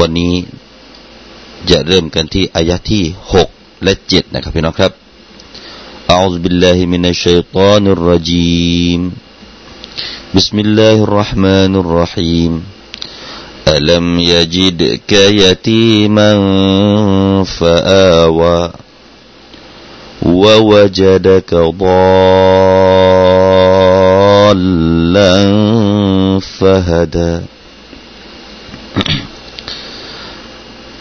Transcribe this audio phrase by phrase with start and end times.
[0.00, 0.34] วันนี้
[1.70, 3.48] จะเริ่มกันที่อายะที่หก
[3.84, 4.92] และเจ็ดนะครับพี่น้องครับ
[6.14, 9.00] أعوذ بالله من الشيطان الرجيم
[10.36, 12.52] بسم الله الرحمن الرحيم
[13.68, 16.30] ألم يجدك يتيما
[17.44, 18.72] فآوى
[20.22, 21.54] ووجدك
[24.38, 25.34] ضالا
[26.40, 27.40] فهدى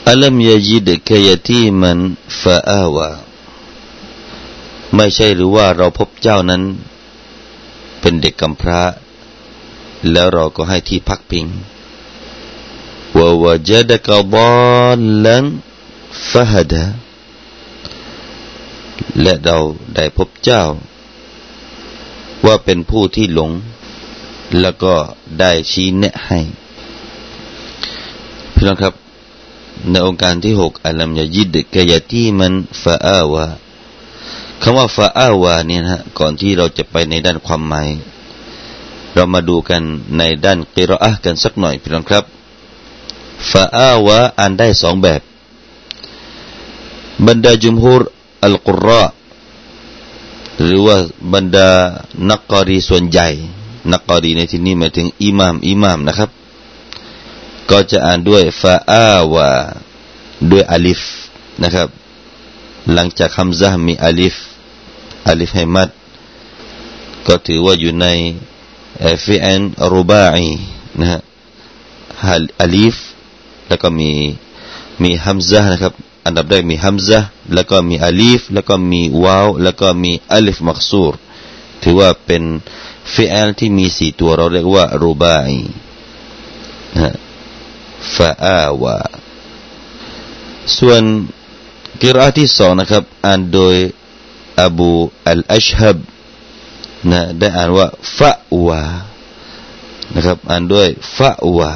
[0.09, 1.99] อัลมยจิดกยตีมัน
[2.41, 3.11] ฟาอาวา
[4.95, 6.63] ไม่ใช่หรือว่าเราพบเจ้านั้น
[8.01, 8.83] เป็นเด็กกำพร้า
[10.11, 11.47] แล้วเราก็ให้ที่พักพิง
[13.17, 14.51] วาวาจดกบอ
[14.99, 15.45] ลลัง
[16.31, 16.85] ฟะฮดะ
[19.21, 19.57] และเรา
[19.95, 20.63] ได้พบเจ้า
[22.45, 23.51] ว่าเป็นผู้ที่หลง
[24.61, 24.95] แล้วก็
[25.39, 26.41] ได้ชี้แนะให้
[28.55, 29.02] พี่น้องครับ
[29.91, 33.47] ในองค์การที่หกอัลลัมยายิดกยาที่มันฟาอาวา
[34.63, 37.89] คำว่าฟาอาวาเนี่ยนะก่อนที่เราจะไปในด้านความหมาย
[39.15, 39.83] เรามาดูกัน
[40.19, 42.25] ในด้านกิรออะกันสักหน่อยพี่น้องครับ
[43.51, 45.21] ฟาอาวาอ่านได้สองแบบ
[47.27, 48.03] บรรดาจุมฮูร
[48.45, 49.03] อัลกุรอ
[50.63, 50.97] หรือว่า
[51.35, 51.69] บรรดา
[52.31, 53.29] นักกอรีส่วนใหญ่
[53.93, 56.31] นักกอรีในที่นี้หมายถึงอิหมามอิหมามนะครับ
[57.71, 59.51] ก็จะอ่านด้วยฟาอาวา
[60.51, 61.03] ด้วยอลิฟ
[61.63, 61.89] นะครับ
[62.93, 64.37] หลังจากคำซะมีอลิฟ
[65.29, 65.89] อลิฟให้มัด
[67.27, 68.07] ก็ถือว่าอยู่ใน
[69.25, 69.63] ฟิอัน
[69.93, 70.51] รูบาอี
[71.01, 71.21] นะฮะ
[72.61, 72.97] อลิฟ
[73.69, 74.11] แล้วก็มี
[75.03, 75.95] มีฮัมซะนะครับ
[76.27, 77.19] อันดับแรกมีฮัมซะ
[77.55, 81.15] แล้วก็มีอลิฟแล้วก็มีวาวแล้วก็มีอลิฟมักซูร
[81.83, 82.43] ถือว่าเป็น
[83.15, 85.37] ฟิอันที่มีสี่ตัวเราเรียกว่ารูบา
[88.15, 88.99] ฟาอาวา
[90.79, 91.03] ส่วน
[92.03, 93.77] กิรอาที่สองนะครับอ่านโดย
[94.61, 94.91] อบู
[95.29, 95.99] อัลอัชฮับ
[97.11, 97.87] นะได้อ่านว่า
[98.17, 98.83] ฟาอวา
[100.15, 101.71] นะครับอ่านด้วยฟาอวา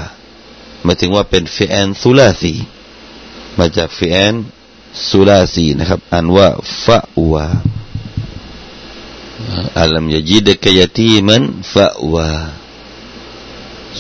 [0.84, 2.54] หมายถึงว่าเป็นฟิแอนซุลาซี
[3.58, 4.34] มาจากฟิแอน
[5.10, 6.48] ซุลาซีนะครับอ่านว่า
[6.84, 7.46] ฟาอวา
[9.80, 11.42] อัลลัมยจิดกยตีมัน
[11.72, 12.28] ฟะวา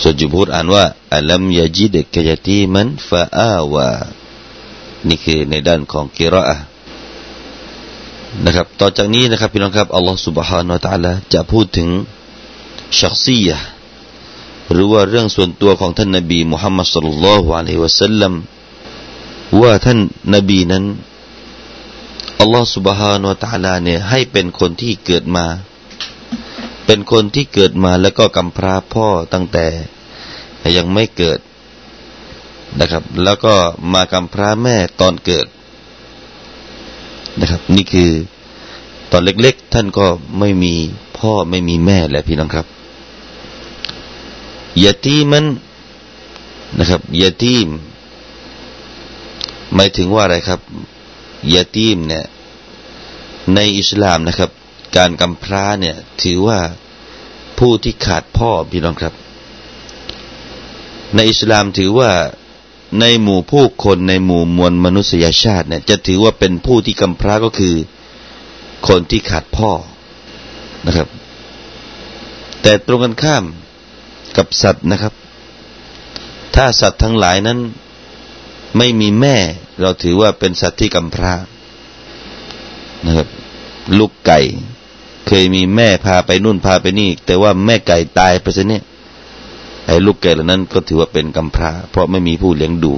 [0.00, 0.84] ส่วนจุบูรอ่านว่า
[1.15, 3.89] อัลัมยาจิดกยตีมันฟาอาวา
[5.07, 6.57] นี่คือในด้านของกิรออะ
[8.45, 11.87] นะครับต่อจากนี้นะครับพี่น้องครับอัลลอฮฺ سبحانه และ تعالى จะพูดถึง
[12.99, 13.49] ชักซีย
[14.71, 18.33] หรือว่าเรื่องส่วนตัวของท่านนบีมุฮัมมัดสุลลัลลอฮุอะลัยฮิวะสัลลัม
[19.61, 19.99] ว่าท่าน
[20.35, 20.85] นบีนั้น
[22.41, 25.45] อัลลอฮฺ سبحانه และ تعالى เนี่ยให้เป็นคนที่เกิดมา
[26.85, 29.67] เป็นคนที่เกิดมาแล้วก็กำพร้าพ่อตั้งแต่
[30.76, 31.38] ยังไม่เกิด
[32.80, 33.54] นะครับ แล้วก็
[33.92, 35.46] มากำพร้าแม่ตอนเกิด
[37.40, 38.10] นะครับ นี่คือ
[39.10, 40.06] ตอนเล็กๆ ท่านก็
[40.38, 40.74] ไม่มี
[41.18, 42.66] พ่อไม่มีแม่แหละพี่น้องครับ
[44.82, 45.46] ยาตีมัน
[46.78, 47.68] นะครับยาตีม
[49.74, 50.60] หมายถึงว่าอะไรครับ
[51.54, 52.24] ยาตีมเนี่ย
[53.54, 54.50] ในอิสลามนะครับ
[54.96, 56.58] การกำพร้าเนี่ย ถือว่า
[57.58, 59.14] ผู้ที่ขาดพ่อพี่น้องครับ
[61.14, 62.10] ในอิสลามถือว่า
[63.00, 67.74] ในหมู่ผู้คนในหมู่มวลมนุษยชาติเนี่ยจะถือว่าเป็นผู้ที่กำพร้าก็คือ
[68.88, 69.70] คนที่ขาดพ่อ
[70.86, 71.08] นะครับ
[72.62, 73.44] แต่ตรงกันข้าม
[74.36, 75.14] กับสัตว์นะครับ
[76.54, 77.58] ถ้าสัตว์ทั้งหลายนั้น
[78.78, 79.36] ไม่มีแม่
[79.80, 81.34] เราถือว่าเป็นสัตว์ที่กำพร้า
[83.06, 83.28] นะครับ
[83.98, 84.40] ลูกไก่
[85.26, 88.84] เคยมีแม่พาไปนู่นพาไปนี่ แต่ว่าแม่ไก่ตายไปซะเนี่ย
[89.86, 92.94] ไอ้ลูกไก่เหล่านั้นก็ถือว่าเป็นกำพร้า เพราะไม่มีผู้เลี้ยงดู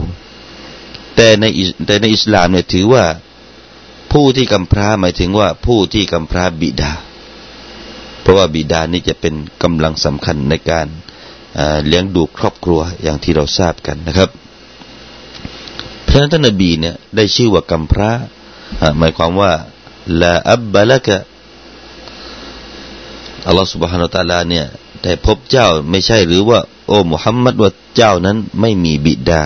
[1.16, 1.44] แต่ใน
[1.86, 3.04] แต่ในอิสลามเนี่ยถือว่า
[4.12, 6.92] ผู้ที่กำพร้าหมายถึงว่าผู้ที่กำพร้าบิดา
[8.20, 10.86] เพราะว่าบิดานี่จะเป็นกำลังสำคัญในการ
[11.86, 14.30] เลี้ยงดูครอบครัวอย่างที่เราทราบกันนะครับ
[16.06, 18.10] พระท่านนบีเนี่ยได้ชื่อว่ากำพร้า
[18.98, 19.52] หมายความว่า
[20.20, 21.16] ลาอับบะละกะ
[23.46, 24.64] อัลลอฮฺสุบฮานาตาลาเนี่ย
[25.02, 26.58] ได้พบเจ้าไม่ใช่หรือว่า
[26.88, 29.42] โอ้มุฮัมมัดว่าเจ้านั้นไม่มีบิดา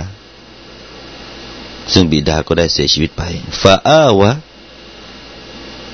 [1.92, 3.22] ซึ่งบิดาก็ได้เสียชีวิตไป
[3.62, 4.30] ฟาอาวะ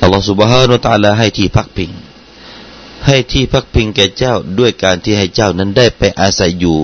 [0.03, 1.91] อัลลอฮฺสุบฮานุตะลาให้ที่พักพิง
[3.07, 6.79] ให้ที่พักพิงแก่เจ้าด้วยการที่ให้เจ้านั้นได้ไปอาศัยอยู่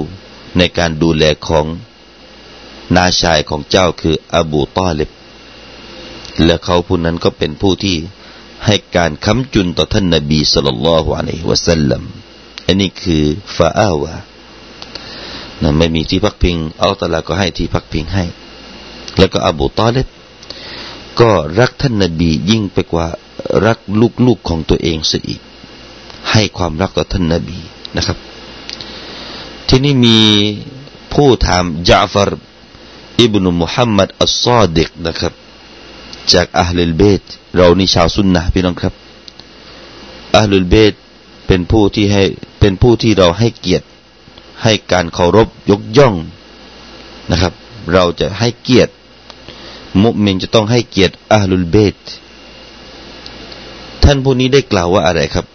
[0.58, 1.66] ในการดูแลของ
[2.96, 5.10] นาชายของเจ้าคืออบูตอเลบ
[6.44, 7.96] และเขาผู้นั้นก็เป็นผู้ที่
[8.66, 12.02] ให้การค้ำจุนต่อท่านนบีสุลต่านละฮ์อะลัยฮิวะสัลลัม
[12.66, 13.22] อันนี้คือ
[13.56, 14.14] ฟาอาวะ
[15.62, 18.24] นะไม่มีที่พักพิงอัลตลาก็ให้ที่พักพิงให้
[19.18, 20.06] แล้วก็อบูตอเลบ
[21.20, 23.06] ก็รักท่านนบียิ่งไปกว่า
[23.66, 23.78] รัก
[24.26, 25.40] ลูกๆของตัวเองเสียอีก
[26.30, 27.58] ให้ความรักต่อท่านนบี
[27.96, 28.18] นะครับ
[29.68, 30.18] ที่นี่มี
[31.12, 32.40] ผู้ถามจาฟาร์
[33.20, 35.32] อิบนุมุฮัมมัดอัลซอดิกนะครับ
[36.32, 37.22] จากอัลลเบต
[37.56, 38.94] เรานี่ชาวซุนนะพี่น้องครับ
[40.38, 40.94] อัลลเบต
[41.46, 42.22] เป็นผู้ที่ให้
[42.60, 43.86] เป็นผู้ที่เราให้เกียรติ
[44.62, 46.14] ให้การเคารพยกย่อง
[47.30, 47.52] นะครับ
[47.92, 48.92] เราจะให้เกียรติ
[50.02, 51.96] มุมินจะต้องให้เกียรติอัลลุลเบต
[54.04, 55.46] ท่านผู้นี้ได้กล่าวว่าอะไรครับ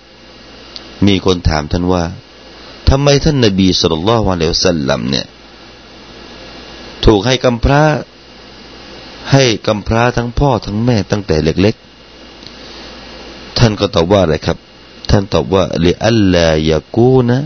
[1.07, 2.03] มีคนถามท่านว่า
[2.89, 5.25] ทำไมท่านนบีสุลต่านละฮ์วะเลวสัลลัมเนี่ย
[7.05, 7.83] ถูกให้กำพร้า
[9.31, 14.57] ให้กำพร้าทั้งพ่อทั้งแม่ตั้งแต่เล็กๆ ท่านก็ตอบว่าอะไรครับ
[15.09, 17.39] ท่านตอบว่าลิอัลลายากูนะ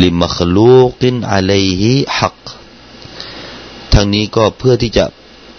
[0.00, 2.38] ลิมัคลูกินอะลัยฮิฮัก
[3.92, 5.04] ทางนี้ก็เพื่อที่จะ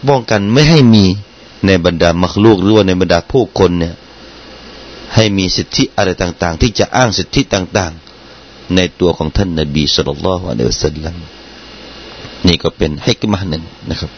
[0.07, 1.05] ป้องกันไม่ให้มี
[1.65, 3.95] ในบรรดามัคลูกหรือว่าในบรรดาผู้คนเนี่ย
[5.15, 7.91] ให้มีสิทธิอะไรต่าง ๆ ที่จะอ้างสิทธิต่าง
[8.33, 11.15] ๆ ในตัวของท่านนบีสุลต่านละฮ์อะลัยฮิวสัลลัม
[12.47, 14.11] นี่ก็เป็นให้กมะหนึ่งนะครับ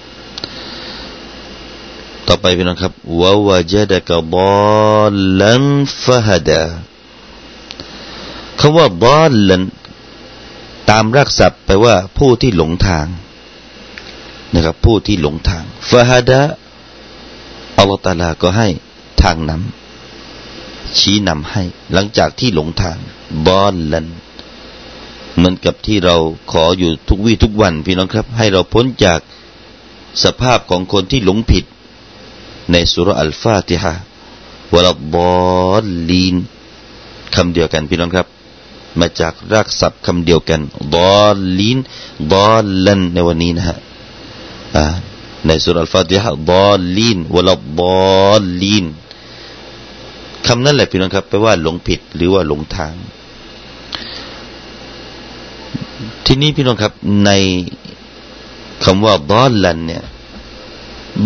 [2.28, 4.36] ต่อไปพี่น้องครับวาวจดะกบ
[5.00, 5.66] อลลัน
[6.04, 6.64] ฟะฮดา
[8.60, 9.62] คำว่าบอลลัน
[10.90, 13.08] ตามรักษาแปลว่าผู้ที่หลงทาง
[14.54, 16.42] นะครับผู้ที่หลงทางฟะฮดา
[17.78, 18.68] อัลลอฮฺตาลาก็ให้
[19.22, 22.98] ทางนำชี้นำให้ หลังจากที่หลงทาง
[23.46, 24.08] บอลลัน
[25.36, 26.16] เหมือนกับที่เรา
[26.52, 29.20] ขออยู่ทุกวี่ทุกวันพี่น้องครับ ให้เราพ้นจาก
[30.24, 31.66] สภาพของคนที่หลงผิด
[32.72, 33.94] ในสุรอัลฟาติฮะ
[34.74, 35.16] วลบ
[35.72, 36.36] อลลีน
[37.36, 38.28] คำเดียวกันพี่น้องครับ
[39.00, 40.62] มาจากรากศัพท์คำเดียวกัน
[40.94, 41.78] บอลลีน
[42.32, 43.78] บอลลันในวันนี้นะฮะ
[45.48, 47.50] ในสุรอัลฟาติฮะบอลลีนวล
[47.80, 47.82] บ
[48.28, 48.86] อลลีน
[50.48, 52.94] คำนั้นแหละพี่น้องครับแปลว่าหลงผิดหรือว่าหลงทาง
[56.26, 56.94] ทีนี้พี่น้องครับ
[57.26, 57.32] ใน
[58.84, 60.04] คำว่าดอลลันเนี่ย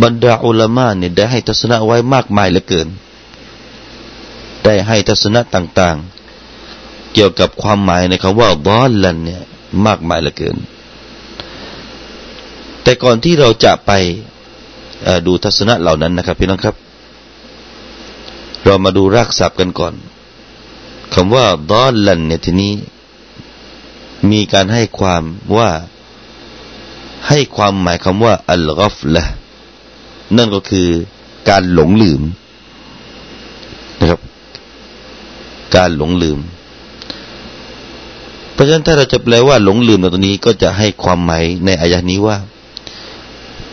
[0.01, 2.87] บรรดาอุลามะเนี่ยได้ให้ทัศนะไว้มากมายเหลือเกิน
[4.63, 6.18] ได้ให้ทัศนะต่าง ๆ
[7.13, 9.43] เกี่ยวกับความหมายในคำว่าดอลลันเนี่ย
[9.85, 10.57] มากมายเหลือเกิน
[12.83, 13.91] แต่ก่อนที่เราจะไป
[15.27, 16.75] ดูทัศนะเหล่านั้นนะครับ พี่น้องครับ
[18.65, 19.93] เรามาดูรากศัพท์กันก่อน
[21.13, 22.73] คำว่าดอลลันเนี่ยทีนี้
[24.31, 25.23] มีการให้ความ
[25.57, 25.69] ว่า
[27.27, 29.23] ให้ความหมายคำว่า อัลกอฟละ
[30.37, 30.87] นั่นก็คือ
[31.49, 32.21] การหลงลืม
[33.99, 34.21] นะครับ
[35.75, 36.39] การหลงลืม
[38.59, 42.37] ราะฉะนั้นถ้าเราจะแปลว่าหลงลืมในตรงนี้ก็จะให้ความหมายในอายะนี้ว่า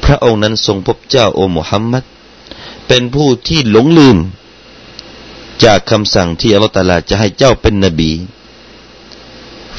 [0.04, 2.04] พระองค์นั้นทรงพบเจ้าโอมุฮัมมัด
[2.88, 4.16] เป็นผู้ที่หลงลืม
[5.64, 8.12] จากคำสั่งที่อัลลอฮฺตาลาจะให้เจ้าเป็นนบี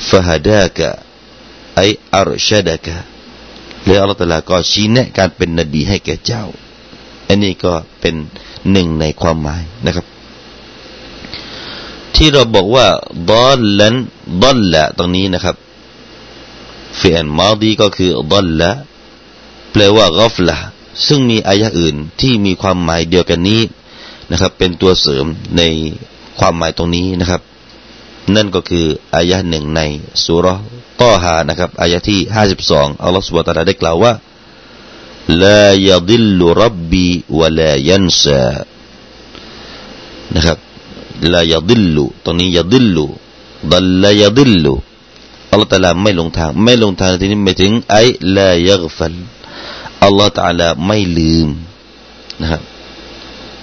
[0.09, 0.89] ฟะฮดากะ
[1.75, 1.81] ไอ
[2.15, 2.95] อารชดากะ
[3.83, 6.43] หรืออัลลอฮฺตะลาก็ชี้แนะการเป็นนบีให้แก่เจ้า
[7.27, 8.15] อันนี้ก็เป็น
[8.71, 10.05] หนึ่งในความหมายนะครับ
[12.17, 12.87] ที่เราบอกว่า
[13.31, 13.95] ดอลลัน
[14.43, 15.55] ดอลละตรงนี้นะครับ
[16.99, 18.69] ฟีอันมาดีก็คือดอลละ
[19.71, 20.55] แปลว่ากอฟละ
[21.07, 23.61] ซึ่งมีอายะอื่นที่มีความหมายเดียวกันนี้
[24.31, 25.25] นะครับ เป็นตัวเสริม
[25.57, 25.61] ใน
[26.39, 27.41] ความหมายตรงนี้นะครับ
[28.35, 29.81] นั่นก็คืออายะหนึ่งใน
[30.23, 30.45] สุร
[31.01, 34.13] ต้อฮานะครับอายะที่ห้าสิบสองอัลลอฮฺสุบะตาลาได้กล่าวว่า
[35.43, 37.07] ลายดิลลุรับบี
[37.39, 38.47] วะลายันซา
[40.35, 40.57] นะครับ
[41.33, 43.05] ลายดิลลุตรงนี้ยดิลลุ
[43.71, 44.73] ดัลลายดิลลุ
[45.51, 47.97] อัลลอฮฺตาลาไม่ลงทาง ไม่ลงทางที่นี้ไม่ถึงไอ
[48.35, 49.15] ลายักฟัล
[50.03, 51.47] อัลลอฮฺตาลาไม่ลืม
[52.41, 52.61] นะครับ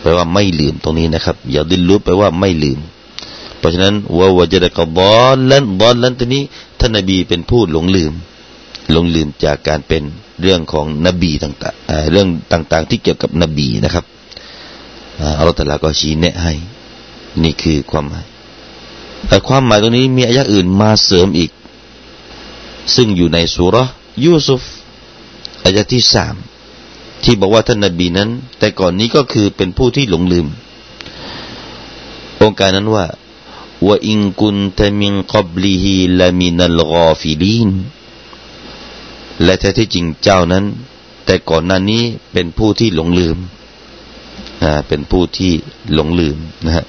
[0.00, 2.78] แปลว่าไม่ลืมตรงนี้นะครับยาดิลลุแปลว่าไม่ลืม
[3.58, 6.42] เพราะฉะนั้นว่าวจะได้กับบอลลันบอลลันตัวนี้
[6.78, 8.12] ท่านนบีเป็นผู้หลงลืม
[8.90, 10.02] หลงลืมจากการเป็น
[10.42, 14.04] เรื่องของนบีต่างๆเรื่องต่าง ๆ ที่เกี่ยวกับนบีนะครับ
[15.38, 16.54] อัลลอฮฺตะลาก็ชี้แนะให้
[17.42, 18.26] นี่คือความหมาย
[19.28, 21.50] แต่ความหมายตรงนี้มีอายะอื่นมาเสริมอีก
[22.94, 23.76] ซึ่งอยู่ในสุร
[24.24, 24.62] ยูซุฟ
[25.64, 26.34] อายะที่สาม
[27.22, 30.46] ที่บอกว่าท่านนบีนั้น แต่ก่อนนี้ก็คือเป็นผู้ที่หลงลืม
[32.40, 33.06] องค์การนั้นว่า
[33.86, 37.70] ว่าอิงกุนตมิงกับลีฮีลามินัลกอฟิลีน
[39.42, 40.64] และแท้ที่จริงเจ้านั้น
[41.24, 43.36] แต่ก่อนหน้านี้เป็นผู้ที่หลงลืม
[44.62, 45.52] อ่าเป็นผู้ที่
[45.94, 46.84] หลงลืมนะฮะ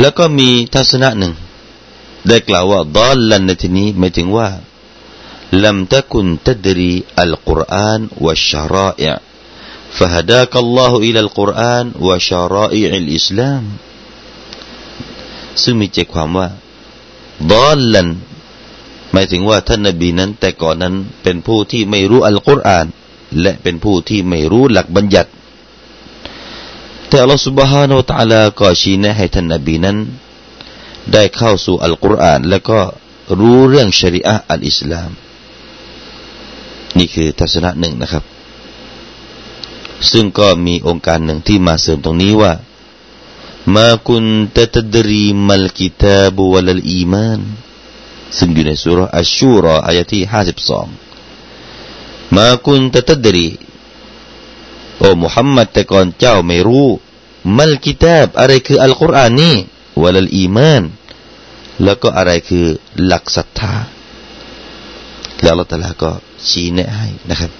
[0.00, 1.34] แล้วก็มีทัศนะหนึ่ง
[2.28, 4.48] ได้กล่าวว่าดอลลันในที่นี้หมายถึงว่า
[5.64, 9.14] لم تكن تدري القرآن والشرائع
[9.96, 13.64] فهداك الله إلى القرآن وشرائع الإسلام
[15.62, 16.48] ซึ่งมีใจความว่า
[17.52, 18.08] ดอลลัน
[19.12, 22.86] หมายถึงว่าท่านนบีนั้น แต่ก่อนนั้นเป็นผู้ที่ไม่รู้อัลกุรอาน
[23.40, 25.30] และเป็นผู้ที่ไม่รู้หลักบัญญัติ
[27.13, 29.97] แต่อัลลอฮฺสุบฮานาอัลลอฮก็ชี้แนะให้ท่านนบีนั้น
[31.13, 32.79] ได้เข้าสู่อัลกุรอาน แล้วก็
[33.39, 35.11] รู้เรื่องชริอะอัลอิสลาม
[36.97, 38.23] นี่คือทัศนะหนึ่งนะครับ
[40.11, 42.53] ซึ่งก็มีองค์การหนึ่งที่มาเสริมตรงนี้ว่า
[43.75, 44.25] มาคุณ
[44.57, 47.41] ตะตดรีมัลกิตาบุวลลอีมาน
[48.37, 50.87] ซึ่งอยู่ในสุรอัชชูรออายะที่ห้าสิบสอง
[52.35, 53.47] มาคุณตะตดรี
[54.97, 56.87] โอ้มุฮัมมัดแต่ก่อนเจ้าไม่รู้
[57.57, 59.55] มัลกิตาบอะไรคืออัลกุรอานนี่
[60.01, 60.83] วลลอีมาน
[61.83, 62.65] แล้วก็อะไรคือ
[63.05, 63.73] หลักศรัทธา
[65.41, 66.11] แล้วเราแต่ละก็
[66.47, 67.51] ชี้แนะให้นะครับ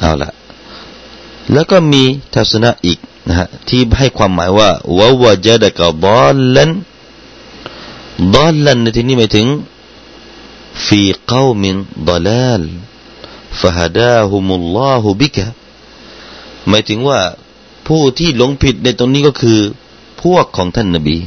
[0.00, 0.30] เอาละ
[1.52, 2.02] แล้วก็มี
[2.34, 6.70] ทัศนะอีกนะฮะที่ให้ความหมายว่าวาวะจดะกบอลลัน
[8.34, 9.46] ดอลลันในที่นี้หมายถึง
[10.86, 11.76] ฟีกาวมิน
[12.08, 12.28] ดล
[12.60, 12.62] ล
[13.61, 15.45] ฟะฮดาฮุมุลลอฮุบิกะ
[16.67, 17.19] หมายถึงว่า
[17.87, 19.59] ผู้ที่หลงผิดในตรงนี้ก็คือ
[20.23, 21.17] พวกของท่านนบี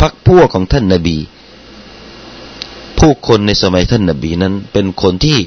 [0.00, 1.16] พักพวกของท่านนบี
[2.98, 5.38] ผู้คนในสมัยท่านนบีนั้น เป็นคนที่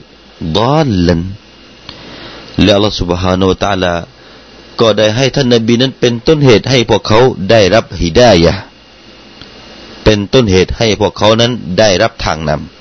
[0.57, 1.21] ดอลลัน
[2.63, 3.93] และอัลลอฮฺ سبحانه และ تعالى
[4.79, 7.19] ก็ได้ให้ท่านนบีนั้นเป็นต้นเหตุให้พวกเขา
[7.49, 8.53] ได้รับฮิดายะ
[10.03, 12.74] เป็นต้นเหตุให้พวกเขานั้นได้รับทางนำ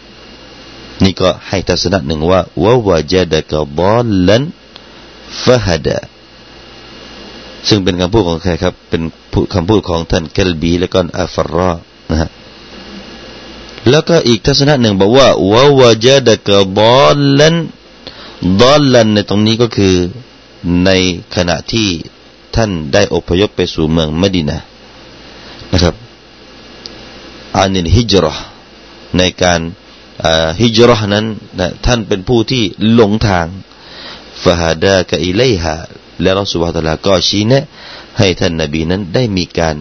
[1.03, 4.43] นี่ก็ให้ทัศนะหนึ่งว่าวะวะจดกะบอลลัน
[5.43, 5.97] ฟะฮดะ
[7.67, 9.01] ซึ่งเป็นคำพูดของใครครับ เป็น
[9.53, 11.71] คำพูดของท่านเกลบีและก็อัฟรอ
[12.09, 12.29] นะฮะ
[13.89, 17.55] แล้วก็อีกทัศนะหนึ่งบอกว่าวะวะจดกะบอลลัน
[18.61, 19.95] ดอลลันในตรงนี้ก็คือ
[20.85, 20.89] ใน
[21.35, 21.89] ขณะที่
[22.55, 24.57] ท่านได้อพยพไปสู่เมืองมดินะ
[25.73, 25.95] นะครับ
[27.57, 28.33] อานินฮิจรอ
[29.17, 29.59] ในการ
[30.61, 31.25] ฮิจรอนั้น
[31.59, 33.47] นะท่านเป็นผู้ที่หลงทาง
[34.43, 35.73] ฟาฮาดากะอิเลฮะ
[36.21, 37.63] และรัสุบฮตลาก็ชี้แนะ
[38.17, 39.75] ให้ท่านนบีนั้นได้มีการ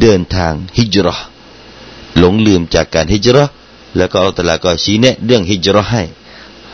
[0.00, 1.14] เดินทางฮิจรอ
[2.18, 3.44] หลงลืมจากการฮิจรอ
[3.96, 6.02] แล้วก็อัลตลาก็ชี้แนะเรื่องฮิจรอให้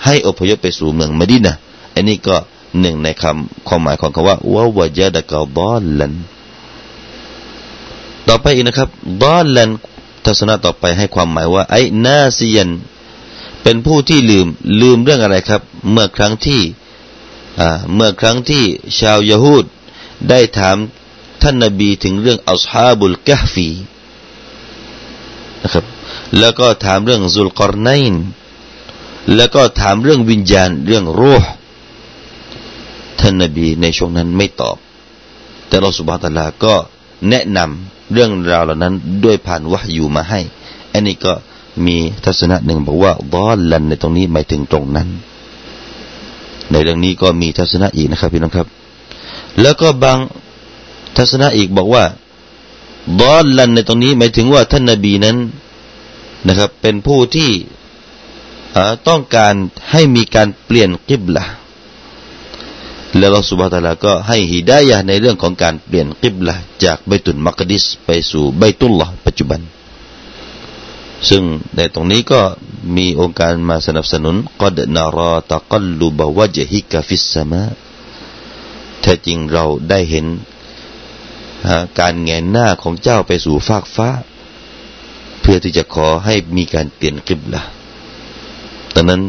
[0.04, 1.54] ให้อพยพไปสู่เมืองมดินะ
[1.94, 2.36] อันนี้ก็
[2.80, 6.12] หนึ่งในคำความหมายของคำว่าวะวะจดะกะบอลลัน
[8.28, 8.88] ต่อไปอีกนะครับ
[9.22, 9.70] บอลลัน
[10.24, 12.70] ทัศนะต่อไปให้ความหมายว่าไอ้นาซียัน
[13.62, 14.46] เป็นผู้ที่ลืม
[14.80, 16.62] ลืมเรื่องอะไรครับ เมื่อครั้งที่
[17.94, 18.64] เมื่อครั้งที่
[19.00, 19.64] ชาวยาฮูด
[20.28, 20.76] ได้ถาม
[21.42, 23.68] ท่านนบีถึงเรื่องอัลฮาบุลกะฟี
[25.62, 25.84] นะครับ
[26.38, 28.24] แล้วก็ถามเรื่องซุลกอรไนน์
[29.36, 31.50] แล้วก็ถามเรื่องวิญญาณเรื่องรูห์
[33.20, 34.76] ท่านนบีในช่วงนั้นไม่ตอบ
[35.68, 36.74] แต่เราสุบฮาตลาก็
[37.30, 40.40] แนะนำเรื่องราวเหล่านั้นด้วยผ่านวะอยู่มาให้
[40.92, 41.32] อันนี้ก็
[41.86, 45.08] มีทัศนะหนึ่งบอกว่าบอลลันในตรงนี้หมายถึงตรงนั้น
[46.70, 48.68] ในเรื่องนี้ก็มีทัศนะอีกนะครับพี่น้องครับ
[49.60, 50.18] แล้วก็บาง
[51.16, 52.04] ทัศนะอีกบอกว่า
[53.20, 55.36] บอลลันในตรงนี้หมายถึงว่าท่านนบีนั้น
[56.48, 57.50] นะครับ เป็นผู้ที่
[59.08, 59.54] ต้องการ
[59.90, 61.44] ให้มีการเปลี่ยนกิบละ
[63.18, 69.60] แล้วเราสุบฮาตาลาก็ให้ฮิดายะในเรื่องของการเปลี่ยนกิบละจากไบตุนมักดิสไปสู่ไบตุลลอปัจจุบัน
[71.28, 71.42] ซึ่ง
[71.76, 72.40] ในตรงนี้ก็
[72.96, 77.62] มีองค์การมาสนับสนุนก็ดนาราตะกัลลุบวะจฮิกะฟิสสมา
[79.00, 80.26] แท้จริงเราได้เห็น
[82.00, 84.08] การแงนหน้าของเจ้าไปสู่ฟากฟ้า
[85.40, 87.62] เพื่อที่จะขอให้มีการเปลี่ยนกิบละ
[88.94, 89.22] ดังนั้น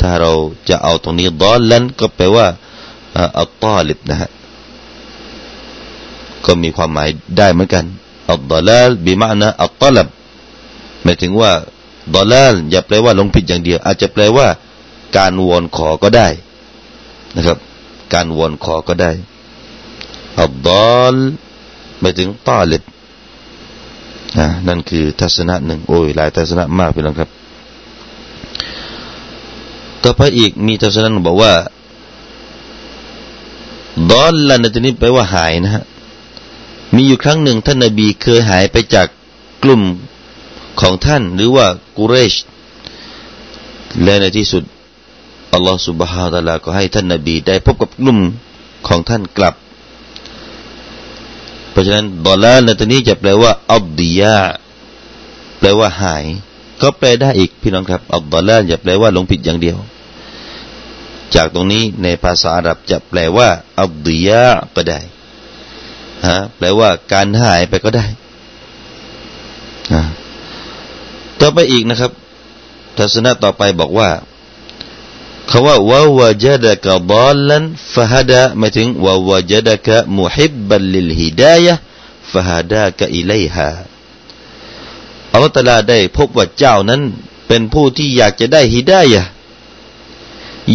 [0.00, 0.32] ถ้าเรา
[0.68, 2.46] จะเอาตรงนี้ดอลลันก็แปลว่า
[3.38, 4.30] อัลตอลิบนะฮะ
[6.44, 7.84] ก็มีความหมายได้เหมือนกัน
[8.32, 8.70] อัลดอลล
[9.04, 10.08] บิมานะอัลตลับ
[11.02, 11.52] หมายถึงว่า
[12.14, 14.46] ดอลลาลอย่าแปลว่าลงผิดอย่างเดียว อาจจะแปลว่า
[15.16, 16.28] การวอนขอก็ได้
[17.36, 17.58] นะครับ
[18.14, 19.10] การวอนขอก็ได้
[20.38, 21.14] อัลดอล
[22.00, 22.82] หมายถึงตอลิบ
[24.38, 27.30] อ่านั่นคือทัศนะหนึ่งโอ้ยหลายทัศนะมากพี่น้องครับ
[30.02, 31.52] ต่อไปอีกมีทัศนะบอกว่า
[34.10, 35.84] ดอลลันในที่นี้แปลว่าหายนะฮะ
[36.94, 39.06] มีอยู่ครั้งหนึ่งท่านนาบีเคยหายไปจาก
[39.62, 39.82] กลุ่ม
[40.80, 41.66] ของท่าน หรือว่า
[41.96, 42.34] กุเรช
[44.02, 44.62] และในที่สุด
[45.52, 48.18] อัลลอฮฺสุบฮาตะลาก็ให้ท่านนาบี ได้พบกับกลุ่ม
[48.88, 49.54] ของท่านกลับ
[51.70, 54.36] เพราะฉะนั้นดอลลาในที่นี้จะแปลว่าอัลดียา
[55.58, 56.24] แปลว่าหาย
[56.80, 59.78] ก็แปลได้อีกพี่น้องครับอัลดอลลาจะแปลว่าหลงผิดอย่างเดียว
[61.34, 63.48] จากตรงนี้ในภาษาอาหรับจะแปลว่า
[63.80, 64.44] อัลดียะ
[64.76, 65.00] ก็ได้
[66.26, 68.06] ฮะแปลว่าการหายไปก็ได้
[71.40, 72.12] ต่อไปอีกนะครับ
[72.98, 74.10] ทัศนะต่อไปบอกว่า
[75.50, 77.62] คำว่าวาวจดะกะบอลลัน
[77.94, 81.74] ฟะฮดะหมายถึงวาวจดะกะมุฮิบบัลลิลฮิดายะ
[82.32, 83.68] ฟะฮดะกะอิเลฮา
[85.32, 87.02] อัลลอฮฺตลาได้พบว่าเจ้านั้น
[87.48, 89.22] เป็นผู้ที่อยากจะได้ฮิดายะ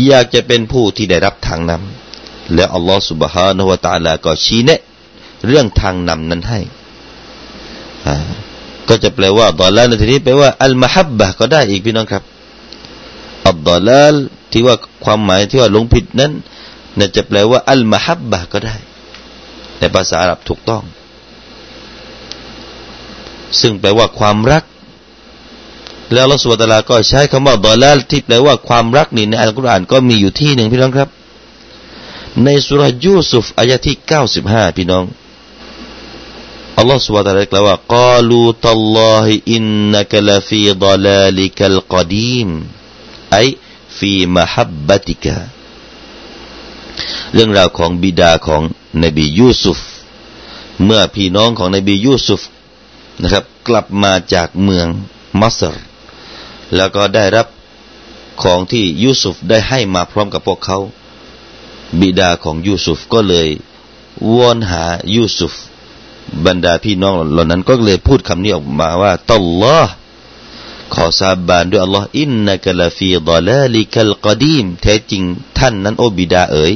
[0.08, 4.80] อยากจะเป็นผู้ที่ได้รับทางนำแล้วอัลลอฮฺสุบฮานาวะตาลาก็ชี้แนะ
[5.48, 6.60] เรื่องทางนำนั้นให้
[8.90, 12.24] ก็จะแปลว่าดอลลาในที่นี้แปลว่าอัลมาฮับบะก็ได้อีกพี่น้องครับ
[13.48, 14.16] อัลดอลล
[14.52, 16.32] ที่ว่าความหมายที่ว่าหลงผิดนั้น
[16.98, 18.76] น่าจะแปลว่าอัลมาฮับบะก็ได้
[19.80, 20.84] ในภาษาอาหรับถูกต้อง
[23.60, 24.64] ซึ่งแปลว่าความรัก
[26.14, 31.10] แล้วลอสุวตลาก็ใช้คำว่าดอลาลที่แปลว่าความรักนี่ในอัลกุรอานก็มีอยู่ที่หนึ่งพี่น้องครับ
[32.44, 35.04] ในสุรยูซุฟอายะที่เก้าสิบห้าพี่น้อง
[36.78, 39.64] อัลลอฮฺสุวตาลกล่าวว่ากาลูตัลลอฮิอิน
[39.94, 42.50] นักลฟีดลาลิกัลกดีม
[43.34, 43.38] ไอ
[43.98, 45.36] ฟีมฮับบติกะ
[47.34, 48.62] เรื่องราวของบิดาของ
[49.04, 49.80] นบียูซุฟ
[50.84, 52.42] เมื่อพี่น้องของนบียูซุฟ
[53.22, 54.88] นะครับ กลับมาจากเมือง
[55.42, 55.76] มัสร
[56.76, 57.48] แล้วก็ได้รับ
[58.42, 60.80] ของที่ยูซุฟได้ให้มาพร้อมกับพวกเขา
[62.00, 63.48] บิดาของยูซุฟก็เลย
[64.36, 64.84] วอนหา
[65.16, 65.54] ยูซุฟ
[66.46, 69.92] บรรดาพี่น้องเหล่านั้น ก็เลยพูดคำนี้ออกมาว่าتالله
[70.94, 75.24] ขอสาบานด้วยอัลลอฮ์إنك لفي ضلالك القديم แท้จริง
[75.58, 76.74] ท่านนั้นโอบิดาเอ๋ย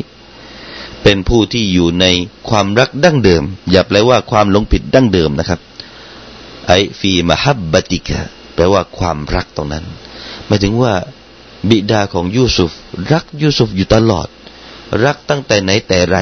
[1.04, 2.06] เป็นผู้ที่อยู่ใน
[2.50, 5.60] ความรักดั้งเดิม อย่าแปลว่าความหลงผิดดั้งเดิมนะครับ
[6.68, 8.20] ไอฟีมฮับบติกะ
[8.54, 9.84] แปลว่าความรักตรงนั้น
[10.46, 10.94] หมายถึงว่า
[11.70, 12.72] บิดาของยูซุฟ
[13.12, 14.28] รักยูซุฟอยู่ตลอด
[15.04, 16.18] รักตั้งแต่ไหนแต่ไร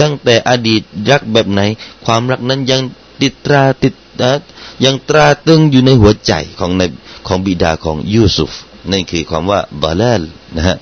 [0.00, 1.60] ตั้งแต่อดีตรักแบบไหน
[2.04, 2.80] ความรักนั้นยัง
[3.22, 3.94] ติดตราติด
[4.84, 6.82] ยังตราตึงอยู่ในหัวใจของใน
[7.26, 8.52] ของบิดาของยูซุฟ
[8.90, 10.22] นั่นคือความว่าบาลล
[10.56, 10.76] นะฮะ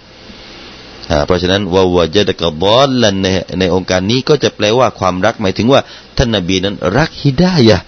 [1.26, 3.26] เพราะฉะนั้นวาวจะดกบอลลันใน
[3.58, 5.80] ในองค์การนี้ก็จะแปลว่าความรักหมายถึงว่า
[6.16, 7.78] ท่านนบีนั้นรักฮิดายะ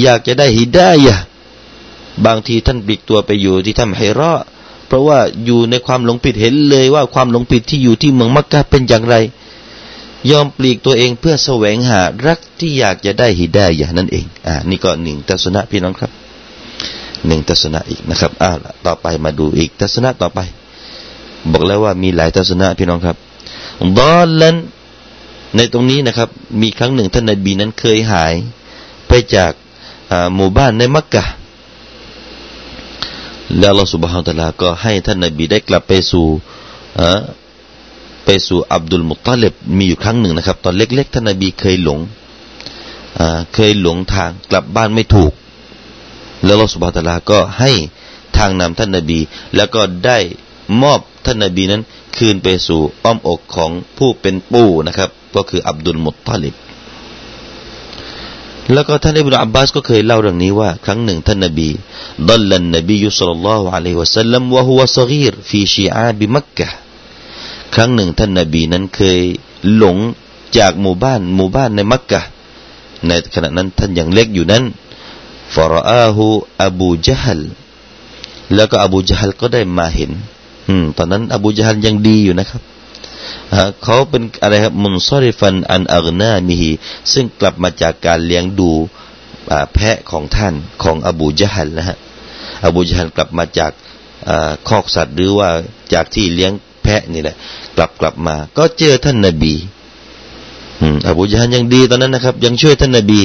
[0.00, 1.16] อยากจะได้ฮิดายะ
[2.26, 4.34] บางทีท่านปลีกตัวไปอยู่ที่ถ้ำไฮรอ
[4.86, 9.16] เพราะว่าอยู่ในความหลงผิดเห็นเลยว่าความหลงผิดที่อยู่ที่เมืองมักกะเป็นอย่างไร
[10.30, 16.10] ยอมปลีกตัวเองเพื่อแสวงหารักที่อยากจะได้ฮิดายะนั่นเอง อ่า นี่ก็หนึ่งทัศนะพี่น้องครับ
[17.26, 18.56] หนึ่งทัศนะอีกนะครับอ้าว
[18.86, 20.40] ต่อไปมาดูอีกทัศนะต่อไป
[21.52, 23.16] บอกแล้วว่ามีหลายทัศนะพี่น้องครับ
[23.98, 24.56] ดอลลัน
[25.56, 26.28] ในตรงนี้นะครับ
[26.62, 28.34] มีครั้งหนึ่งท่านนบีนั้นเคยหาย
[29.08, 29.52] ไปจาก
[30.34, 31.24] หมู่บ้านในมักกะ
[33.58, 36.26] แล้วเราสุบฮานตะลาก็ให้ท่านนบีได้กลับไปสู่
[38.24, 41.98] ไปสู่อับดุลมุตตาเลบมีอยู่ครั้งหนึ่งนะครับ ตอนเล็กๆท่านนบีเคยหลง
[43.54, 45.32] เคยหลงทางกลับบ้านไม่ถูก
[46.44, 47.70] แล้วเราสุบฮาตลาก็ให้
[48.36, 49.18] ทางนำท่านนบี
[49.56, 50.18] แล้วก็ได้
[50.82, 51.82] มอบท่านนบีนั้น
[52.16, 56.54] คืนไปสู่อ้อมอกของผู้เป็นปู่นะครับ ก็คืออับดุลมุตตาลิบ
[58.72, 61.68] แล้วก็ท่านอิบนุอับบาสก็เคยเล่าเรื่องนี้ว่า ครั้งหนึ่งท่านนบี
[62.28, 66.68] ดัลลันนบียุสลลัลลอฮุอะลัยฮิวะสัลลัมวะฮุวะซะกีรฟีชีอาบิมักกะ
[67.74, 69.18] ครั้งหนึ่งท่านนบีนั้นเคย
[69.76, 69.98] หลง
[70.58, 72.22] จากหมู่บ้านหมู่บ้านในมักกะ
[73.06, 74.64] ในขณะนั้นท่านยังเล็กอยู่นั้น
[75.54, 76.26] ฟารอาหู
[76.62, 77.40] อบูจฮัล
[78.54, 80.10] แล้วก็อบูจฮัลก็ได้มาเห็น
[80.68, 82.62] อืม ตอนนั้น อบูจฮัลยังดีอยู่นะครับ
[83.82, 86.70] เขาเป็นอะไรครับมุนซอริฟันอันอักนามิฮี
[87.12, 88.70] ซึ่งกลับมาจากการเลี้ยงดู
[89.74, 91.96] แพะของท่านของอบูจฮัลนะฮะ
[92.64, 93.72] อบูจฮัลกลับมาจาก
[94.68, 95.48] คอกสัตว์หรือว่า
[95.94, 96.52] จากที่เลี้ยง
[96.84, 97.36] แพะนี่แหละ
[97.76, 99.54] กลับกลับมา ก็เจอท่านนบี
[101.08, 103.20] อบูจฮัลยังดีตอนนั้นนะครับ ยังช่วยท่านนบี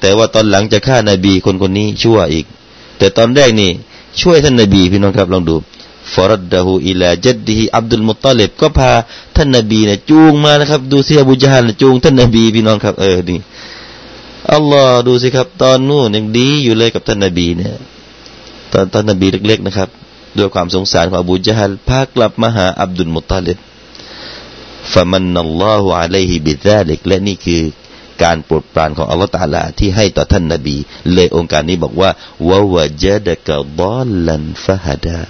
[0.00, 2.46] แต่ว่าตอนหลังจะฆ่านาบีคนคนนี้ชั่วอีก
[2.98, 3.70] แต่ตอนแรกนี่
[4.20, 5.56] ช่วยท่านนบีพี่น้องครับลองดู
[6.14, 8.90] ฟรดดะฮูอิลาจัดดีฮิอับดุลมุตตลิบก็พา
[9.36, 13.38] ท่านนบีเนี่ยจูงมานะครับ ดูเสียบูจฮันจูงท่านนบีพี่น้องครับเออนี่
[14.52, 17.74] อัลลอฮ์ดูสิครับ ตอนนู้นยังดีอยู่เลยกับท่านนบีเนี่ย
[18.72, 19.88] ตอนตอนนบีเล็กๆนะครับ
[20.38, 23.58] ด้วยความสงสารของอบูจฮัลพากลับมาหาอับดุลมุตาลิบ
[24.92, 27.62] ฟะมันนัลลอฮุอะลัยฮิบิซาลิกและนี่คือ
[28.22, 30.76] การโปรดปรานของอัลลอฮฺตาลาที่ให้ต่อท่านนบี
[31.12, 32.10] เลยองค์การนี้บอกว่า
[32.48, 35.22] วะวะจดะกะบอลลันฟะฮดา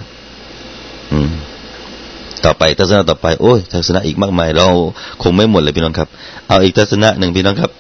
[2.44, 4.68] ต่อไปทัศนะต่อไปโอ้ยทัศนะอีกมากมาย เรา
[5.23, 6.09] คงไม่หมดเลยพี่น้องครับ
[6.49, 7.71] เอาอีกทัศนะหนึ่งพี่น้องครับ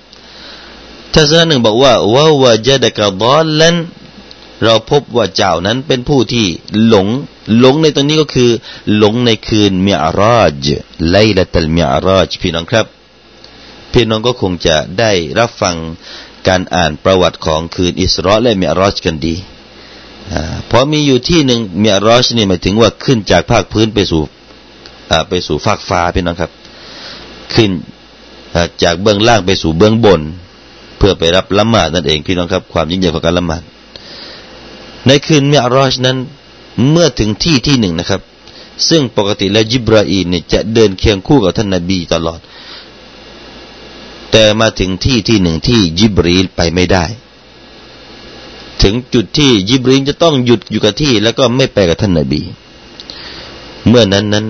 [1.14, 3.74] ทัศนะหนึ่งบอกว่าวะวะจดะกะบอลลัน
[4.64, 6.46] เราพบว่าเจ้านั้นเป็นผู้ที่
[6.86, 7.06] หลง
[7.58, 8.50] หลงในตรงนี้ก็คือ
[8.96, 10.66] หลงในคืนมิอาราจ
[11.10, 12.86] ไลละตัลมิอาราจพี่น้องครับ
[13.92, 15.76] พี่น้องก็คงจะได้รับฟัง
[16.48, 19.34] การอ่านประวัติของคืนอิสราและมิอาราจกันดี
[20.66, 24.22] เพราะมีอยู่ที่หนึ่งมิอาราจนี่หมายถึงว่าขึ้นจากภาคพื้นไปสู่
[25.28, 26.50] ไปสู่ฟากฟ้าพี่น้องครับ
[27.54, 27.70] ขึ้น
[28.82, 30.20] จากเบื้องล่างไปสู่เบื้องบน
[30.98, 33.62] เพื่อไปรับละหมาดนั่นเองพี่น้องครับ ความยิ่งใหญ่ของการละหมาด
[35.06, 36.16] ในคืนมิอารอชนั้น
[36.90, 38.20] เมื่อถึงที่ที่หนึ่งนะครับ
[38.88, 42.40] ซึ่งปกติแล้วจิบราอีเนี่ยจะเดินเคียงคู่กับท่านนาบีตลอด
[44.32, 47.04] แต่มาถึงที่ที่หนึ่งที่จิบรีไปไม่ได้
[48.82, 52.42] ถึงจุดที่จิบรีจะต้องหยุดอยู่กับที่ แล้วก็ไม่ไปกับท่านนาบี
[53.88, 54.46] เมื่อนั้นนั้น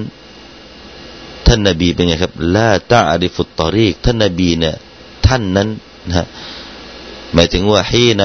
[1.47, 4.75] ท่านนาบีเป็นไงครับلا تعرف الطريق ท่านนาบีเนี่ย
[5.27, 5.69] ท่านนั้น
[6.09, 6.27] นะ
[7.35, 8.21] หมายถึงว่าحين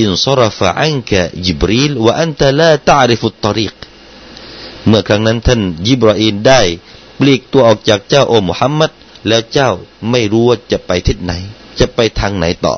[0.00, 3.76] انصرف عنك جبريل وأنت لا تعرف الطريق
[4.86, 6.60] เมื่อครั้งนั้นท่านยิบรออีลได้
[7.18, 8.90] ปลีกตัวออกจากเจ้าโอมุฮัมมัด
[9.28, 9.70] แล้วเจ้า
[10.10, 11.32] ไม่รู้ว่าจะไปทิศไหน
[11.78, 12.74] จะไปทางไหนต่อ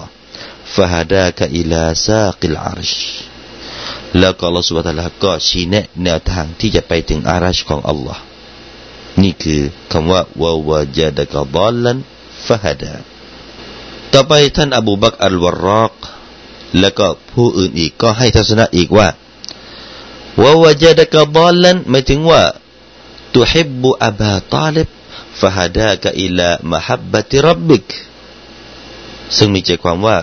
[0.75, 2.95] فهداك إلى ساق العرش
[4.19, 8.23] แล้วก็อัลลอฮฺสุบฮฺตะลาก็ชี้แนะแนวทางที่จะไปถึงอารัชของอัลลอฮ์
[9.23, 9.63] นี่คือ
[9.93, 11.97] คำว่าวาวาจาดะกะบอลลัน
[12.47, 12.95] ฟาฮดา
[14.13, 15.95] ต่อไปท่านอบูบักอัลวารอก
[16.81, 19.09] แล้วก็ผู้อื่นอีกก็ให้ทัศนะอีกว่า
[20.43, 22.43] วาวจดกบอลลันหมายถึงว่า
[23.35, 24.89] ตุฮิบบุอับาตาลิบ
[25.41, 27.85] ฟะฮดากะอิลามะฮับบะติรับบิก
[29.37, 30.17] ซึ่งมีใจความว่า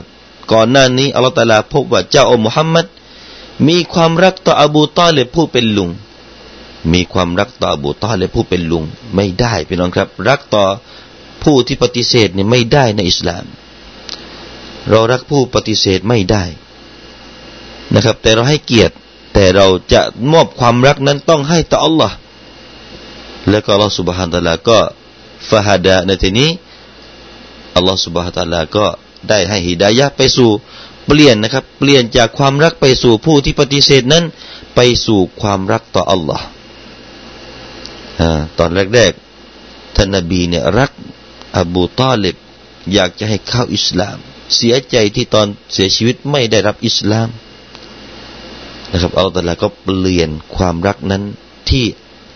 [0.51, 2.85] ก่อนหน้านี้อัลลอฮฺตาลาพบว่าเจ้าอมุฮัมมัด
[3.67, 5.89] มีความรักต่ออบูตาลิบผู้เป็นลุง
[6.93, 8.83] มีความรักต่ออบูตาลิบผู้เป็นลุง
[9.15, 10.65] ไม่ได้พี่น้องครับ รักต่อ
[11.43, 13.45] ผู้ที่ปฏิเสธเนี่ยไม่ได้ในอิสลาม
[14.89, 16.43] เรารักผู้ปฏิเสธไม่ได้
[17.95, 18.93] นะครับ แต่เราให้เกียรติ
[19.33, 22.15] แต่เราจะมอบความรักนั้นต้องให้ต่ออัลลอฮ์
[23.49, 24.79] แล้วก็อัลลอฮ์สุบฮานตะลาก็
[25.49, 26.49] ฟาฮดาในที่นี้
[27.75, 28.85] อัลลอฮ์สุบฮานตะลาก็
[29.29, 30.49] ได้ให้ฮิดายะไปสู่
[31.07, 34.23] เปลี่ยนนะครับ เปลี่ยนจากความรักไปสู่ผู้ที่ปฏิเสธนั้น
[34.75, 36.45] ไปสู่ความรักต่ออัลลอฮ์
[38.57, 40.91] ตอนแรกๆท่านนบีเนี่ยรัก
[41.57, 42.35] อบูตาลิบ
[42.93, 44.17] อยากจะให้เข้าอิสลาม
[44.55, 47.29] เสียใจที่ตอนเสียชีวิตไม่ได้รับอิสลาม
[48.91, 51.23] นะครับอัลลอฮฺก็เปลี่ยนความรักนั้น
[51.69, 51.85] ที่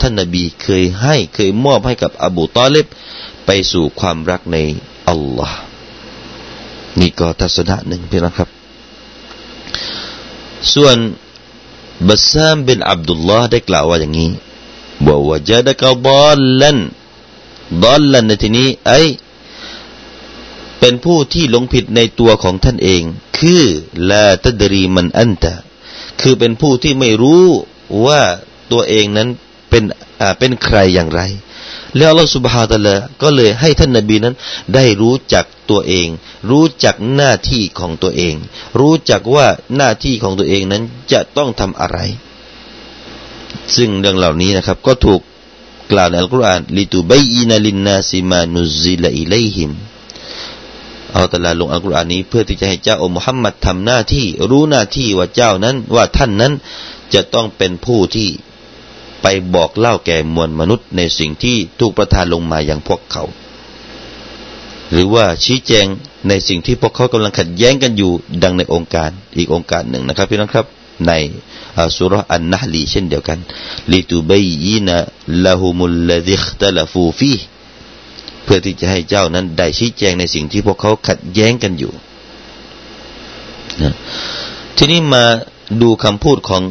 [0.01, 2.86] ท่านนบีเคยให้เคยมอบให้กับอบูตอเลบ
[3.45, 4.58] ไปสู่ความรักใน
[5.10, 5.58] อัลลอฮ์
[6.99, 8.49] นี่ก็ทัศนะหนึ่งพี่นะครับ
[10.73, 10.97] ส่วน
[12.08, 14.30] บัซามบินอับดุลลอฮ์ได้กล่าวว่าอย่างนี้
[15.08, 16.77] บอกว่าจะได้กบอลลัน
[17.84, 18.91] ดอลลันในที่นี้ไอ
[20.79, 23.03] เป็นผู้ที่หลงผิดในตัวของท่านเอง
[23.39, 23.63] คือ
[24.09, 25.53] ลาตดรีมันอันตะ
[26.21, 27.45] คือเป็นผู้ที่ไม่รู้
[28.05, 28.21] ว่า
[28.71, 29.27] ตัวเองนั้น
[29.69, 29.83] เป็น
[30.21, 31.21] อ่าเป็นใครอย่างไร
[31.97, 34.35] แล้วอัลลอฮฺสุบฮาตะละก็เลยให้ท่านนบีนั้น
[34.75, 36.07] ได้รู้จักตัวเอง
[36.49, 38.35] รู้จักหน้าที่ของตัวเอง
[38.79, 41.99] รู้จักว่าหน้าที่ของตัวเองนั้นจะต้องทำอะไร
[43.75, 45.21] ซึ่งเรื่องเหล่านี้นะครับ ก็ถูก
[45.91, 49.71] กล่าวในอัลกุรอานลิตูบัยอินาลินนาซิมานุซิลอิเลหิม
[51.13, 56.54] อัลตลาลงอัลกุรอานนี้เพื่อที่จะให้เจ้าอมุฮัมมัดทำหน้าที่รู้หน้าที่ว่าเจ้านั้นว่าท่านนั้น
[57.13, 58.30] จะต้องเป็นผู้ที่
[59.22, 63.24] ไปบอกเล่าแก่มวลมนุษย์ในสิ่งที่ถูกประทานลงมาอย่างพวกเขา
[64.91, 65.86] หรือว่าชี้แจง
[66.28, 68.12] ในสิ่งที่พวกเขากำลังขัดแย้งกันอยู่
[68.43, 70.65] ดังในองค์การอีกองค์การหนึ่งนะครับพี่น้องครับ
[71.08, 71.12] ใน
[71.98, 73.39] สุรอันนะลีเช่นเดียวกัน
[73.91, 74.32] ลิตูบ
[74.65, 74.96] ยีนะ
[75.46, 77.34] ละหุมุลลดิขตลฟูฟี
[78.47, 81.91] เพื่อที่จะให้เจ้านั้นได้ชี้แจงในสิ่งที่พวกเขาขัดแย้งกันอยู่
[83.81, 83.93] นะ
[84.77, 85.23] ทีนี้มา
[85.81, 86.62] ดูคำพูดของ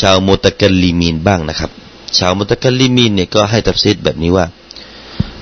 [0.00, 1.70] ชาวมุตะกัลลิมีนบ้างนะครับ
[2.18, 4.46] ชาวมุตะกัลลิมีนเนี่ยก็ให้ตัฟซีรแบบนี้ว่า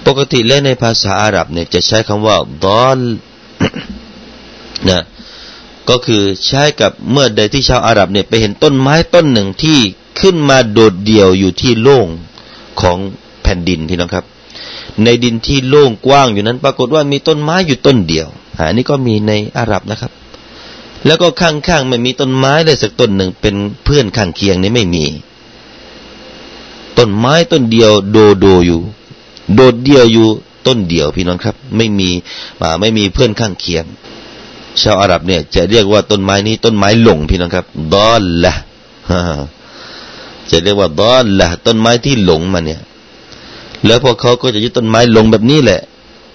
[0.07, 3.01] ปกติและในภาษาอาหรับเนี่ยจะใช้คำว่าضال
[4.91, 5.01] นะ
[5.89, 9.79] ก็คือใช้กับเมื่อใดที่ชาวอาหรับเนี่ยไปเห็นต้นไม้ต้นหนึ่งที่
[10.21, 12.09] ขึ้นมาโดดเดี่ยวอยู่ที่โล่ง
[12.81, 12.99] ของ
[13.43, 14.25] แผ่นดินที่น้องครับ
[15.05, 20.13] ในดินที่โล่งกว้างอยู่นั้น ปรากฏว่ามีต้นไม้อยู่ต้นเดียวอันนี้ก็มีในอาหรับนะครับ
[21.07, 25.05] แล้วก็ข้างๆไม่มีต้นไม้เลยสักต้นหนึ่งเป็นเพื่อนข้างเคียงนี่ไม่มี
[26.99, 28.81] ต้นไม้ต้นเดียวโดโดอยู่
[29.55, 30.29] โดดเดียวอยู่
[30.67, 32.11] ต้นเดียวพี่น้องครับ ไม่มี
[32.81, 33.85] ไม่มีเพื่อนข้างเคียง
[34.81, 38.55] ชาวอาหรับเนี่ย จะเรียกว่าต้นไม้นี้ต้นไม้หลงพี่น้องครับดอนละ
[40.51, 42.81] จะเรียกว่าดอนละต้นไม้ที่หลงมาเนี่ย
[43.87, 45.81] แล้วพวกเขาก็จะยึดต้นไม้ลงแบบนี้แหละ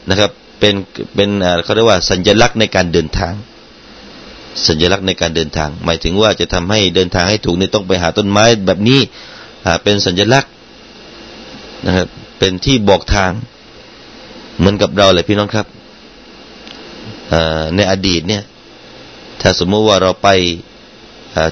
[0.10, 0.74] นะครับ เป็น
[1.16, 1.30] เป็น
[1.64, 3.34] เขาเรียกว่าสัญลักษณ์ในการเดินทาง
[4.68, 9.00] สัญลักษณ์ในการเดินทาง หมายถึงว่าจะทำให้เดินทางให้ถูกนี่ต้องไปหาต้นไม้แบบนี้
[9.84, 10.52] เป็นสัญลักษณ์
[11.86, 12.08] นะครับ
[12.40, 13.32] เป็นที่บอกทาง
[14.58, 15.68] เหมือนกับเราเลยพี่น้องครับ
[17.76, 18.44] ในอดีตเนี่ย
[19.42, 20.30] ถ้าสมมติว่าเราไป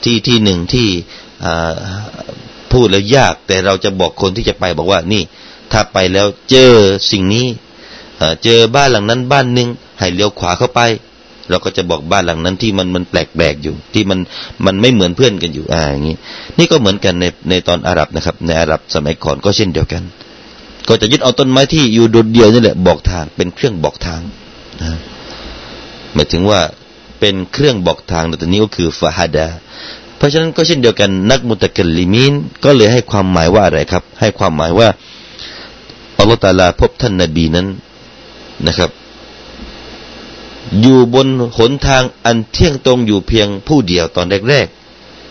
[0.06, 0.88] ที่ที่หนึ่งที่
[2.72, 5.24] พูดแล้วยาก แต่เราจะบอกคนที่จะไปบอกว่านี่
[5.72, 6.72] ถ้าไปแล้วเจอ
[7.12, 7.48] สิ่งนี้
[8.44, 10.82] เจอบ้านหลังนั้นบ้านหนึ่งให้เลี้ยวขวาเข้าไป
[11.50, 14.20] เราก็จะบอกบ้านหลังนั้นที่มันมันแปลกๆอยู่ ที่มัน
[14.66, 16.16] มันไม่เหมือนเพื่อนกันอยู่อ่าอย่างนี้
[16.58, 20.04] นี่ก็เหมือนกันในในตอนอาหรับนะครับ ในอาหรับสมัยก่อนก็เช่นเดียวกัน
[20.88, 24.22] ก็จะยึดเอาต้นไม้ที่อยู่โดดเดียวนี่แหละบอกทางเป็นเครื่องบอกทาง
[24.82, 24.98] นะ
[26.14, 26.60] หมายถึงว่า
[27.20, 29.48] เป็นเครื่องบอกทางแต่นี้ก็คือฟาฮัดา
[30.18, 34.88] เพราะฉะนั้นก็เช่นเดียวกันนักมุตะกลลิมีนก็เลยให้ความหมายว่าอะไรครับ ให้ความหมายว่า
[36.22, 37.68] อัลลอฮฺตาลาพบท่านนบีนั้น
[38.68, 38.92] นะครับ
[40.82, 44.68] อยู่บนหนทางอันเที่ยงตรงอยู่เพียงผู้เดียวตอนแรก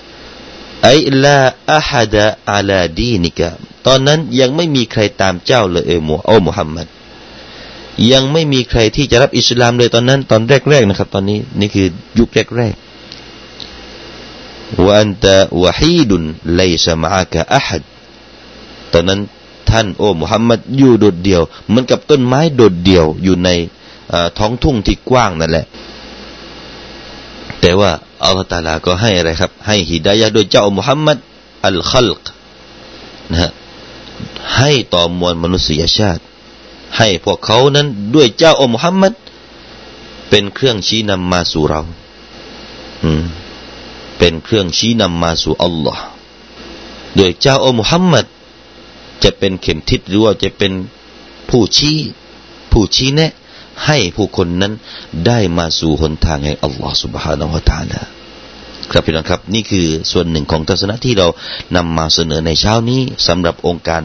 [0.09, 0.89] ๆไอ
[1.23, 1.39] ลา
[1.73, 3.49] อะฮัดะอาลาดีนิกะ
[3.87, 6.87] ตอนนั้นยังไม่มีใครตามเจ้าเลยเอโมโอมุฮัมมัด
[8.13, 11.87] ยังไม่มีใครที่จะรับอิสลามเลยตอนนั้น ตอนแรกๆนะครับ ตอนนี้นี่คือ
[12.19, 16.23] ยุคแรกๆว่าอันตะวะฮีดุน
[16.57, 17.83] ไลซามะกะอะฮัด
[18.93, 19.21] ตอนนั้น
[19.71, 23.49] ท่านโอ้มุฮัมมัดอยู่โดดเดี่ยวเหมือนกับต้นไม้โดดเดี่ยวอยู่ใน
[24.39, 25.67] ท้องทุ่งที่กว้างนั่นแหละ
[27.61, 27.91] แต่ว่า
[28.23, 31.19] อัลลอฮฺตาลาก็ให้อะไรครับ ให้ฮิดายะโดยเจ้ามุฮัมมัด
[31.67, 32.23] อัลคัลก
[33.31, 33.51] นะฮะ
[34.57, 36.23] ให้ต่อมวลมนุษยชาติ
[36.97, 39.13] ให้พวกเขานั้นด้วยเจ้าอมุฮัมมัด
[40.31, 41.81] เป็นเครื่องชี้นำมาสู่เรา
[43.05, 43.25] อืม
[44.19, 46.03] เป็นเครื่องชี้นำมาสู่อัลลอฮ์
[47.17, 48.27] โดยเจ้าอมุฮัมมัด
[49.24, 50.72] จะเป็นเข็มทิศหรือว่าจะเป็น
[51.50, 51.98] ผู้ชี้
[52.72, 53.32] ผู้ชี้แนะ
[53.86, 54.74] ให้ผู้คนนั้น
[55.28, 58.02] ได้มาสู่หนทางแห่งอัลลอฮ์ سبحانه และ تعالى
[58.92, 61.28] ครับพี่น้องครับ นี่คือส่วนหนึ่งของทัศนะที่เรา
[61.76, 64.02] นำมาเสนอในเช้านี้สำหรับองค์การ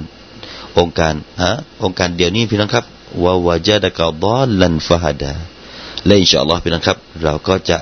[0.79, 1.53] องค์การฮะ
[1.85, 2.85] องค์การเดียวนี้พี่น้องครับ
[3.25, 5.35] วาวาจาดะกาบอลันฟาฮดา
[6.07, 7.79] และอินชาอัลลอฮ์พี่น้องครับ เราก็จะ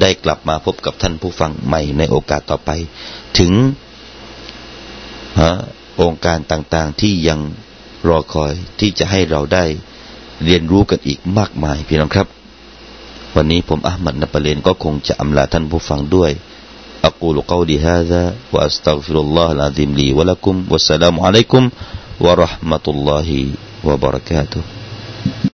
[0.00, 2.70] ได้กลับมาพบกับท่านผู้ฟังใหม่ในโอกาสต่อไป
[3.38, 3.52] ถึง
[5.40, 5.52] ฮะ
[6.00, 7.40] องค์การต่างๆที่ยัง
[8.08, 9.64] รอคอยที่จะให้เราได้
[10.44, 12.26] เรียนรู้กันอีกมากมายพี่น้องครับ
[13.36, 16.32] วันนี้ผมอามัดนปเลนก็คงจะอำลาท่านผู้ฟังด้วย
[17.04, 21.62] أقول قولي هذا وأستغفر الله العظيم لي ولكم والسلام عليكم
[22.20, 23.28] ورحمة الله
[23.84, 24.62] وبركاته